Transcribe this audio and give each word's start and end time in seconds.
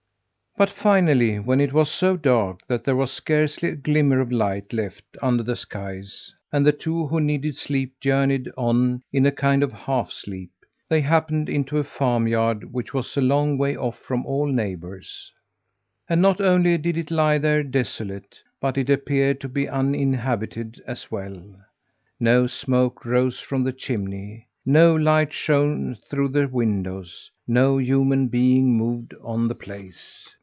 But 0.57 0.69
finally, 0.69 1.39
when 1.39 1.61
it 1.61 1.71
was 1.71 1.89
so 1.89 2.17
dark 2.17 2.59
that 2.67 2.83
there 2.83 2.95
was 2.97 3.09
scarcely 3.13 3.69
a 3.69 3.75
glimmer 3.77 4.19
of 4.19 4.33
light 4.33 4.73
left 4.73 5.03
under 5.21 5.43
the 5.43 5.55
skies 5.55 6.33
and 6.51 6.65
the 6.65 6.73
two 6.73 7.07
who 7.07 7.21
needed 7.21 7.55
sleep 7.55 7.93
journeyed 8.01 8.51
on 8.57 9.01
in 9.13 9.25
a 9.25 9.31
kind 9.31 9.63
of 9.63 9.71
half 9.71 10.11
sleep, 10.11 10.51
they 10.89 10.99
happened 10.99 11.47
into 11.47 11.77
a 11.77 11.85
farmyard 11.85 12.73
which 12.73 12.93
was 12.93 13.15
a 13.15 13.21
long 13.21 13.57
way 13.57 13.77
off 13.77 13.97
from 13.99 14.25
all 14.25 14.45
neighbours. 14.47 15.31
And 16.09 16.21
not 16.21 16.41
only 16.41 16.77
did 16.77 16.97
it 16.97 17.11
lie 17.11 17.37
there 17.37 17.63
desolate, 17.63 18.37
but 18.59 18.77
it 18.77 18.89
appeared 18.89 19.39
to 19.39 19.47
be 19.47 19.69
uninhabited 19.69 20.81
as 20.85 21.09
well. 21.09 21.55
No 22.19 22.45
smoke 22.45 23.05
rose 23.05 23.39
from 23.39 23.63
the 23.63 23.71
chimney; 23.73 24.49
no 24.65 24.93
light 24.93 25.31
shone 25.31 25.95
through 25.95 26.27
the 26.27 26.49
windows; 26.49 27.31
no 27.47 27.77
human 27.77 28.27
being 28.27 28.75
moved 28.75 29.13
on 29.23 29.47
the 29.47 29.55
place. 29.55 30.27